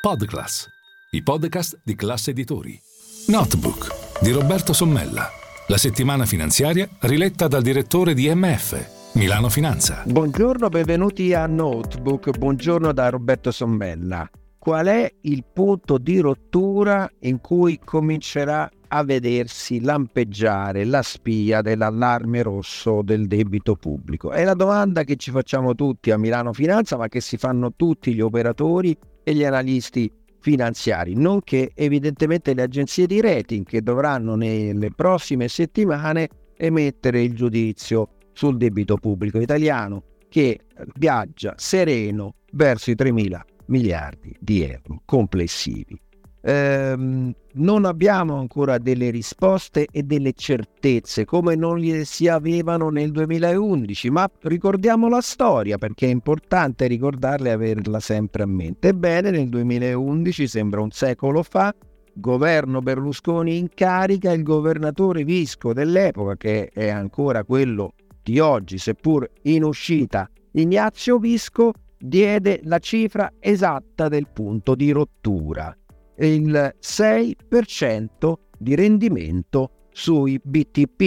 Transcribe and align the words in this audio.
Podclass, 0.00 0.66
i 1.10 1.22
podcast 1.22 1.82
di 1.84 1.94
classe 1.94 2.30
editori. 2.30 2.80
Notebook 3.26 4.22
di 4.22 4.30
Roberto 4.30 4.72
Sommella. 4.72 5.28
La 5.66 5.76
settimana 5.76 6.24
finanziaria 6.24 6.88
riletta 7.00 7.48
dal 7.48 7.60
direttore 7.60 8.14
di 8.14 8.34
MF, 8.34 9.12
Milano 9.16 9.50
Finanza. 9.50 10.02
Buongiorno, 10.06 10.70
benvenuti 10.70 11.34
a 11.34 11.44
Notebook. 11.46 12.30
Buongiorno 12.38 12.92
da 12.92 13.10
Roberto 13.10 13.50
Sommella. 13.50 14.26
Qual 14.58 14.86
è 14.86 15.12
il 15.20 15.44
punto 15.52 15.98
di 15.98 16.18
rottura 16.20 17.06
in 17.20 17.42
cui 17.42 17.78
comincerà 17.78 18.70
a 18.88 19.04
vedersi 19.04 19.82
lampeggiare 19.82 20.86
la 20.86 21.02
spia 21.02 21.60
dell'allarme 21.60 22.40
rosso 22.40 23.02
del 23.02 23.26
debito 23.26 23.76
pubblico? 23.76 24.30
È 24.30 24.44
la 24.44 24.54
domanda 24.54 25.04
che 25.04 25.16
ci 25.16 25.30
facciamo 25.30 25.74
tutti 25.74 26.10
a 26.10 26.16
Milano 26.16 26.54
Finanza, 26.54 26.96
ma 26.96 27.08
che 27.08 27.20
si 27.20 27.36
fanno 27.36 27.74
tutti 27.76 28.14
gli 28.14 28.22
operatori 28.22 28.96
e 29.30 29.34
gli 29.34 29.44
analisti 29.44 30.10
finanziari, 30.40 31.14
nonché 31.14 31.70
evidentemente 31.74 32.52
le 32.54 32.62
agenzie 32.62 33.06
di 33.06 33.20
rating 33.20 33.64
che 33.64 33.82
dovranno 33.82 34.34
nelle 34.34 34.90
prossime 34.90 35.48
settimane 35.48 36.28
emettere 36.56 37.22
il 37.22 37.34
giudizio 37.34 38.08
sul 38.32 38.56
debito 38.56 38.96
pubblico 38.96 39.38
italiano 39.38 40.02
che 40.28 40.60
viaggia 40.96 41.54
sereno 41.56 42.34
verso 42.52 42.90
i 42.90 42.94
3.000 42.94 43.40
miliardi 43.66 44.34
di 44.38 44.62
euro 44.62 45.02
complessivi 45.04 45.98
ehm, 46.42 47.32
non 47.52 47.84
abbiamo 47.84 48.36
ancora 48.38 48.78
delle 48.78 49.10
risposte 49.10 49.86
e 49.90 50.02
delle 50.02 50.32
certezze 50.34 51.24
come 51.24 51.54
non 51.56 51.82
si 52.04 52.28
avevano 52.28 52.90
nel 52.90 53.10
2011, 53.10 54.10
ma 54.10 54.30
ricordiamo 54.42 55.08
la 55.08 55.20
storia 55.20 55.78
perché 55.78 56.06
è 56.06 56.10
importante 56.10 56.86
ricordarla 56.86 57.48
e 57.48 57.52
averla 57.52 58.00
sempre 58.00 58.44
a 58.44 58.46
mente. 58.46 58.88
Ebbene, 58.88 59.30
nel 59.30 59.48
2011, 59.48 60.46
sembra 60.46 60.80
un 60.80 60.90
secolo 60.90 61.42
fa, 61.42 61.74
governo 62.14 62.80
Berlusconi 62.80 63.58
in 63.58 63.68
carica, 63.74 64.32
il 64.32 64.42
governatore 64.42 65.24
Visco 65.24 65.72
dell'epoca, 65.72 66.36
che 66.36 66.70
è 66.72 66.88
ancora 66.88 67.44
quello 67.44 67.94
di 68.22 68.38
oggi, 68.38 68.78
seppur 68.78 69.28
in 69.42 69.64
uscita, 69.64 70.28
Ignazio 70.52 71.18
Visco, 71.18 71.72
diede 71.96 72.60
la 72.64 72.78
cifra 72.78 73.32
esatta 73.38 74.08
del 74.08 74.26
punto 74.32 74.74
di 74.74 74.90
rottura 74.90 75.74
il 76.26 76.74
6% 76.80 78.32
di 78.58 78.74
rendimento 78.74 79.70
sui 79.90 80.40
BTP, 80.42 81.00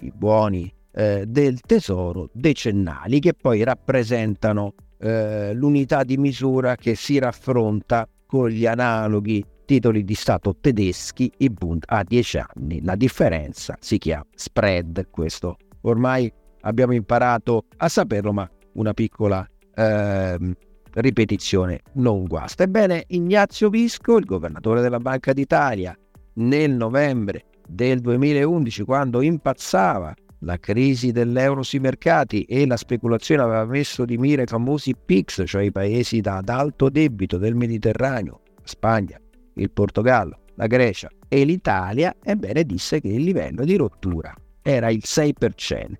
i 0.00 0.12
buoni 0.14 0.72
eh, 0.92 1.24
del 1.26 1.60
tesoro 1.60 2.28
decennali, 2.32 3.20
che 3.20 3.34
poi 3.34 3.62
rappresentano 3.62 4.74
eh, 4.98 5.52
l'unità 5.54 6.04
di 6.04 6.16
misura 6.16 6.74
che 6.76 6.94
si 6.94 7.18
raffronta 7.18 8.08
con 8.26 8.48
gli 8.48 8.66
analoghi 8.66 9.44
titoli 9.64 10.04
di 10.04 10.14
Stato 10.14 10.56
tedeschi, 10.60 11.30
i 11.38 11.50
Bund 11.50 11.84
a 11.86 12.02
10 12.02 12.38
anni. 12.38 12.82
La 12.82 12.96
differenza 12.96 13.76
si 13.80 13.98
chiama 13.98 14.26
spread, 14.34 15.08
questo 15.10 15.56
ormai 15.82 16.32
abbiamo 16.62 16.94
imparato 16.94 17.66
a 17.76 17.88
saperlo, 17.88 18.32
ma 18.32 18.48
una 18.74 18.94
piccola 18.94 19.46
eh, 19.74 20.56
ripetizione 20.96 21.82
non 21.94 22.24
guasta. 22.24 22.64
Ebbene, 22.64 23.04
Ignazio 23.08 23.68
Visco, 23.68 24.16
il 24.16 24.24
governatore 24.24 24.80
della 24.80 24.98
Banca 24.98 25.32
d'Italia, 25.32 25.96
nel 26.34 26.72
novembre 26.72 27.44
del 27.66 28.00
2011, 28.00 28.82
quando 28.84 29.22
impazzava 29.22 30.14
la 30.40 30.58
crisi 30.58 31.12
dell'euro 31.12 31.62
sui 31.62 31.78
mercati 31.78 32.42
e 32.42 32.66
la 32.66 32.76
speculazione 32.76 33.42
aveva 33.42 33.64
messo 33.64 34.04
di 34.04 34.18
mira 34.18 34.42
i 34.42 34.46
famosi 34.46 34.94
PIX, 34.94 35.44
cioè 35.46 35.62
i 35.62 35.72
paesi 35.72 36.20
ad 36.24 36.48
alto 36.48 36.88
debito 36.88 37.38
del 37.38 37.54
Mediterraneo, 37.54 38.42
Spagna, 38.62 39.18
il 39.54 39.70
Portogallo, 39.70 40.40
la 40.56 40.66
Grecia 40.66 41.08
e 41.28 41.44
l'Italia, 41.44 42.14
ebbene 42.22 42.64
disse 42.64 43.00
che 43.00 43.08
il 43.08 43.22
livello 43.22 43.64
di 43.64 43.76
rottura 43.76 44.34
era 44.62 44.90
il 44.90 45.02
6%. 45.04 45.94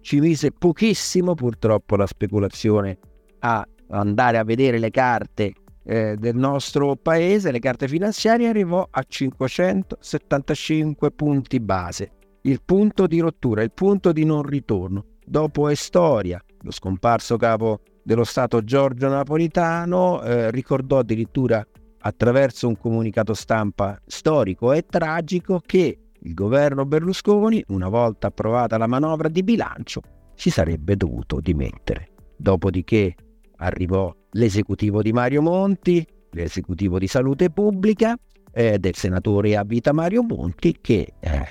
Ci 0.00 0.20
mise 0.20 0.52
pochissimo 0.52 1.34
purtroppo 1.34 1.96
la 1.96 2.06
speculazione 2.06 2.98
a 3.40 3.66
andare 3.90 4.38
a 4.38 4.44
vedere 4.44 4.78
le 4.78 4.90
carte 4.90 5.52
eh, 5.84 6.16
del 6.18 6.36
nostro 6.36 6.96
paese, 6.96 7.50
le 7.50 7.60
carte 7.60 7.88
finanziarie, 7.88 8.48
arrivò 8.48 8.86
a 8.90 9.02
575 9.06 11.10
punti 11.12 11.60
base. 11.60 12.10
Il 12.42 12.60
punto 12.64 13.06
di 13.06 13.20
rottura, 13.20 13.62
il 13.62 13.72
punto 13.72 14.12
di 14.12 14.24
non 14.24 14.42
ritorno. 14.42 15.04
Dopo 15.24 15.68
è 15.68 15.74
storia. 15.74 16.42
Lo 16.62 16.70
scomparso 16.70 17.36
capo 17.36 17.80
dello 18.02 18.24
Stato 18.24 18.64
Giorgio 18.64 19.08
Napolitano 19.08 20.22
eh, 20.22 20.50
ricordò 20.50 20.98
addirittura 20.98 21.64
attraverso 22.00 22.68
un 22.68 22.76
comunicato 22.76 23.34
stampa 23.34 24.00
storico 24.06 24.72
e 24.72 24.86
tragico 24.86 25.60
che 25.64 25.98
il 26.20 26.34
governo 26.34 26.84
Berlusconi, 26.84 27.62
una 27.68 27.88
volta 27.88 28.28
approvata 28.28 28.76
la 28.76 28.86
manovra 28.86 29.28
di 29.28 29.42
bilancio, 29.42 30.00
si 30.34 30.50
sarebbe 30.50 30.96
dovuto 30.96 31.40
dimettere. 31.40 32.10
Dopodiché 32.36 33.14
arrivò 33.58 34.14
l'esecutivo 34.32 35.02
di 35.02 35.12
Mario 35.12 35.42
Monti, 35.42 36.06
l'esecutivo 36.30 36.98
di 36.98 37.06
salute 37.06 37.50
pubblica 37.50 38.16
eh, 38.52 38.78
del 38.78 38.94
senatore 38.94 39.56
a 39.56 39.64
vita 39.64 39.92
Mario 39.92 40.22
Monti 40.22 40.76
che 40.80 41.14
eh, 41.20 41.46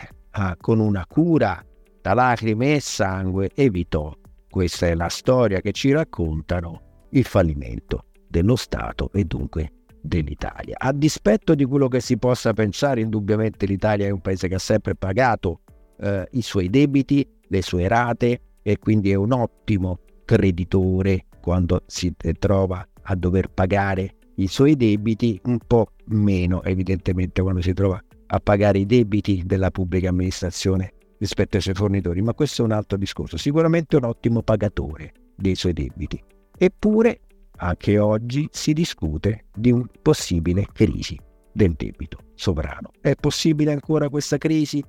con 0.59 0.79
una 0.79 1.05
cura 1.07 1.63
da 2.01 2.13
lacrime 2.13 2.75
e 2.75 2.79
sangue 2.79 3.51
evitò, 3.55 4.13
questa 4.49 4.87
è 4.87 4.93
la 4.93 5.09
storia 5.09 5.61
che 5.61 5.71
ci 5.71 5.91
raccontano, 5.91 7.07
il 7.11 7.23
fallimento 7.23 8.05
dello 8.27 8.55
Stato 8.55 9.09
e 9.13 9.23
dunque 9.23 9.71
dell'Italia. 10.01 10.75
A 10.77 10.93
dispetto 10.93 11.55
di 11.55 11.65
quello 11.65 11.87
che 11.87 11.99
si 11.99 12.17
possa 12.17 12.53
pensare, 12.53 13.01
indubbiamente 13.01 13.65
l'Italia 13.65 14.07
è 14.07 14.09
un 14.09 14.21
paese 14.21 14.47
che 14.47 14.55
ha 14.55 14.59
sempre 14.59 14.95
pagato 14.95 15.61
eh, 15.99 16.27
i 16.31 16.41
suoi 16.41 16.69
debiti, 16.69 17.27
le 17.47 17.61
sue 17.61 17.87
rate 17.87 18.41
e 18.61 18.77
quindi 18.77 19.11
è 19.11 19.15
un 19.15 19.31
ottimo 19.31 19.99
creditore 20.23 21.25
quando 21.47 21.83
si 21.85 22.13
trova 22.37 22.85
a 23.03 23.15
dover 23.15 23.47
pagare 23.47 24.15
i 24.35 24.47
suoi 24.47 24.75
debiti, 24.75 25.39
un 25.45 25.59
po' 25.65 25.91
meno 26.07 26.61
evidentemente 26.63 27.41
quando 27.41 27.61
si 27.61 27.71
trova 27.71 28.03
a 28.27 28.39
pagare 28.41 28.79
i 28.79 28.85
debiti 28.85 29.43
della 29.45 29.71
pubblica 29.71 30.09
amministrazione 30.09 30.91
rispetto 31.19 31.55
ai 31.55 31.61
suoi 31.61 31.73
fornitori, 31.73 32.21
ma 32.21 32.33
questo 32.33 32.63
è 32.63 32.65
un 32.65 32.73
altro 32.73 32.97
discorso. 32.97 33.37
Sicuramente 33.37 33.95
un 33.95 34.03
ottimo 34.03 34.41
pagatore 34.41 35.13
dei 35.37 35.55
suoi 35.55 35.71
debiti. 35.71 36.21
Eppure 36.57 37.21
anche 37.59 37.97
oggi 37.97 38.49
si 38.51 38.73
discute 38.73 39.45
di 39.55 39.71
un 39.71 39.85
possibile 40.01 40.67
crisi 40.73 41.17
del 41.53 41.75
debito 41.77 42.17
sovrano. 42.35 42.91
È 42.99 43.15
possibile 43.15 43.71
ancora 43.71 44.09
questa 44.09 44.37
crisi? 44.37 44.83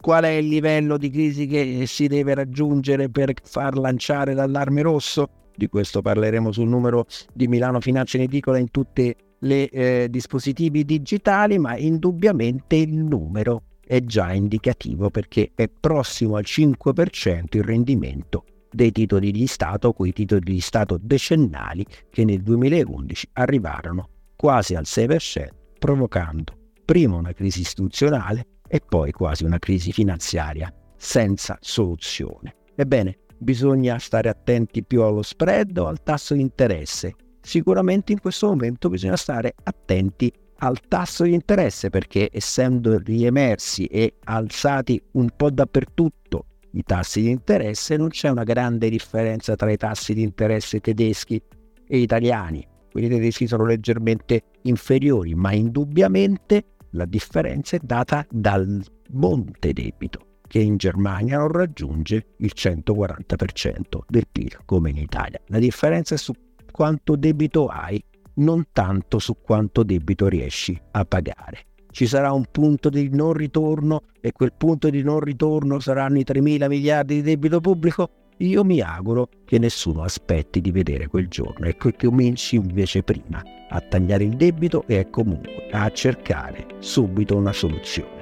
Qual 0.00 0.22
è 0.22 0.28
il 0.28 0.46
livello 0.46 0.96
di 0.96 1.10
crisi 1.10 1.48
che 1.48 1.86
si 1.88 2.06
deve 2.06 2.34
raggiungere 2.34 3.08
per 3.08 3.32
far 3.42 3.76
lanciare 3.76 4.32
l'allarme 4.32 4.80
rosso? 4.80 5.42
Di 5.56 5.68
questo 5.68 6.02
parleremo 6.02 6.52
sul 6.52 6.68
numero 6.68 7.06
di 7.32 7.48
Milano 7.48 7.80
Finanza 7.80 8.16
in 8.16 8.24
edicola 8.24 8.58
in 8.58 8.70
tutti 8.70 9.14
i 9.40 9.68
eh, 9.70 10.08
dispositivi 10.10 10.84
digitali, 10.84 11.58
ma 11.58 11.76
indubbiamente 11.76 12.76
il 12.76 12.94
numero 12.94 13.62
è 13.86 14.00
già 14.00 14.32
indicativo 14.32 15.10
perché 15.10 15.52
è 15.54 15.68
prossimo 15.68 16.36
al 16.36 16.44
5% 16.46 17.44
il 17.50 17.62
rendimento 17.62 18.44
dei 18.70 18.90
titoli 18.90 19.30
di 19.30 19.46
Stato, 19.46 19.92
quei 19.92 20.12
titoli 20.12 20.40
di 20.40 20.60
Stato 20.60 20.98
decennali 21.00 21.86
che 22.10 22.24
nel 22.24 22.42
2011 22.42 23.28
arrivarono 23.34 24.08
quasi 24.34 24.74
al 24.74 24.84
6%, 24.84 25.48
provocando 25.78 26.54
prima 26.84 27.16
una 27.16 27.32
crisi 27.32 27.60
istituzionale 27.60 28.46
e 28.66 28.80
poi 28.80 29.12
quasi 29.12 29.44
una 29.44 29.58
crisi 29.58 29.92
finanziaria 29.92 30.72
senza 30.96 31.56
soluzione. 31.60 32.54
Ebbene, 32.74 33.18
bisogna 33.44 33.98
stare 33.98 34.28
attenti 34.28 34.82
più 34.82 35.02
allo 35.02 35.22
spread 35.22 35.76
o 35.78 35.86
al 35.86 36.02
tasso 36.02 36.34
di 36.34 36.40
interesse. 36.40 37.14
Sicuramente 37.40 38.10
in 38.12 38.20
questo 38.20 38.48
momento 38.48 38.88
bisogna 38.88 39.16
stare 39.16 39.54
attenti 39.62 40.32
al 40.58 40.80
tasso 40.88 41.24
di 41.24 41.34
interesse 41.34 41.90
perché 41.90 42.30
essendo 42.32 42.98
riemersi 42.98 43.84
e 43.84 44.14
alzati 44.24 45.00
un 45.12 45.28
po' 45.36 45.50
dappertutto 45.50 46.46
i 46.72 46.82
tassi 46.82 47.20
di 47.20 47.30
interesse 47.30 47.96
non 47.96 48.08
c'è 48.08 48.30
una 48.30 48.42
grande 48.42 48.88
differenza 48.88 49.54
tra 49.54 49.70
i 49.70 49.76
tassi 49.76 50.14
di 50.14 50.22
interesse 50.22 50.80
tedeschi 50.80 51.40
e 51.86 51.98
italiani. 51.98 52.66
Quelli 52.90 53.08
tedeschi 53.08 53.46
sono 53.46 53.64
leggermente 53.64 54.42
inferiori, 54.62 55.34
ma 55.34 55.52
indubbiamente 55.52 56.64
la 56.92 57.04
differenza 57.04 57.76
è 57.76 57.80
data 57.82 58.26
dal 58.30 58.82
monte 59.10 59.72
debito 59.72 60.33
che 60.54 60.60
in 60.60 60.76
Germania 60.76 61.38
non 61.38 61.48
raggiunge 61.48 62.26
il 62.36 62.52
140% 62.54 63.80
del 64.06 64.28
PIL 64.30 64.58
come 64.64 64.90
in 64.90 64.98
Italia. 64.98 65.40
La 65.46 65.58
differenza 65.58 66.14
è 66.14 66.16
su 66.16 66.32
quanto 66.70 67.16
debito 67.16 67.66
hai, 67.66 68.00
non 68.34 68.66
tanto 68.70 69.18
su 69.18 69.38
quanto 69.42 69.82
debito 69.82 70.28
riesci 70.28 70.80
a 70.92 71.04
pagare. 71.04 71.66
Ci 71.90 72.06
sarà 72.06 72.30
un 72.30 72.44
punto 72.52 72.88
di 72.88 73.08
non 73.10 73.32
ritorno 73.32 74.02
e 74.20 74.30
quel 74.30 74.52
punto 74.56 74.90
di 74.90 75.02
non 75.02 75.18
ritorno 75.18 75.80
saranno 75.80 76.20
i 76.20 76.24
3 76.24 76.40
mila 76.40 76.68
miliardi 76.68 77.16
di 77.16 77.22
debito 77.22 77.60
pubblico? 77.60 78.10
io 78.38 78.64
mi 78.64 78.80
auguro 78.80 79.28
che 79.44 79.58
nessuno 79.58 80.02
aspetti 80.02 80.60
di 80.60 80.72
vedere 80.72 81.06
quel 81.06 81.28
giorno 81.28 81.66
e 81.66 81.76
che 81.76 81.94
cominci 81.96 82.56
invece 82.56 83.02
prima 83.02 83.42
a 83.68 83.80
tagliare 83.80 84.22
il 84.22 84.36
debito 84.36 84.84
e 84.86 85.08
comunque 85.10 85.68
a 85.72 85.90
cercare 85.90 86.66
subito 86.78 87.36
una 87.36 87.52
soluzione. 87.52 88.13